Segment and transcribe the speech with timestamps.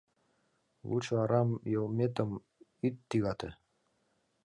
[0.87, 2.45] Лучо арам йылметымат
[2.87, 3.49] ит тӱгате!